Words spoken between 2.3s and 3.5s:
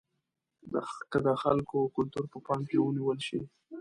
په پام کې ونیول شي.